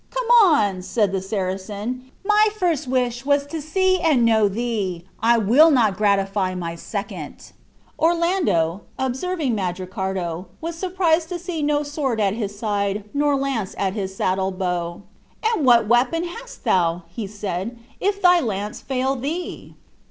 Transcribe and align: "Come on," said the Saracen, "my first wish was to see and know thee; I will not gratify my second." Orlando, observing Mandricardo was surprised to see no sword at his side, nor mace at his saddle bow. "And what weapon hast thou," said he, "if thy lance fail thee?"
"Come 0.09 0.27
on," 0.51 0.81
said 0.81 1.11
the 1.11 1.21
Saracen, 1.21 2.09
"my 2.25 2.47
first 2.57 2.87
wish 2.87 3.23
was 3.23 3.45
to 3.45 3.61
see 3.61 3.99
and 3.99 4.25
know 4.25 4.47
thee; 4.47 5.05
I 5.21 5.37
will 5.37 5.69
not 5.69 5.95
gratify 5.95 6.55
my 6.55 6.73
second." 6.75 7.51
Orlando, 7.99 8.81
observing 8.97 9.53
Mandricardo 9.55 10.47
was 10.59 10.75
surprised 10.75 11.29
to 11.29 11.37
see 11.37 11.61
no 11.61 11.83
sword 11.83 12.19
at 12.19 12.33
his 12.33 12.57
side, 12.57 13.03
nor 13.13 13.37
mace 13.37 13.75
at 13.77 13.93
his 13.93 14.15
saddle 14.15 14.49
bow. 14.51 15.03
"And 15.45 15.67
what 15.67 15.87
weapon 15.87 16.23
hast 16.23 16.63
thou," 16.63 17.03
said 17.27 17.77
he, 17.99 18.07
"if 18.07 18.23
thy 18.23 18.39
lance 18.39 18.81
fail 18.81 19.15
thee?" 19.15 19.75